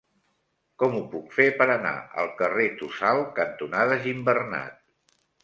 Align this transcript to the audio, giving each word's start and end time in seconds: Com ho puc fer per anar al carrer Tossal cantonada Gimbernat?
Com 0.83 0.95
ho 0.99 1.01
puc 1.11 1.35
fer 1.39 1.45
per 1.59 1.67
anar 1.73 1.91
al 2.23 2.31
carrer 2.39 2.65
Tossal 2.81 3.23
cantonada 3.37 4.01
Gimbernat? 4.09 4.83